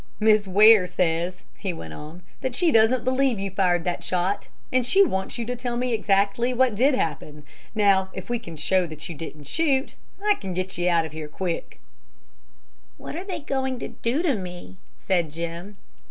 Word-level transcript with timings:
"Miss 0.19 0.47
Ware 0.47 0.87
says," 0.87 1.43
he 1.57 1.71
went 1.73 1.93
on, 1.93 2.23
"that 2.41 2.55
she 2.55 2.71
doesn't 2.71 3.03
believe 3.03 3.37
you 3.37 3.51
fired 3.51 3.83
that 3.83 4.03
shot, 4.03 4.47
and 4.73 4.83
she 4.83 5.05
wants 5.05 5.37
you 5.37 5.45
to 5.45 5.55
tell 5.55 5.77
me 5.77 5.93
exactly 5.93 6.55
what 6.55 6.73
did 6.73 6.95
happen. 6.95 7.43
Now 7.75 8.09
if 8.11 8.27
we 8.27 8.39
can 8.39 8.55
show 8.57 8.87
that 8.87 9.07
you 9.09 9.13
didn't 9.13 9.43
shoot, 9.45 9.93
I 10.25 10.33
can 10.41 10.55
get 10.55 10.75
you 10.75 10.89
out 10.89 11.05
of 11.05 11.11
here 11.11 11.27
quick." 11.27 11.79
"What 12.97 13.13
they 13.27 13.41
going 13.41 13.77
to 13.77 13.89
do 13.89 14.23
to 14.23 14.33
me?" 14.33 14.77
said 14.97 15.29
Jim. 15.29 15.77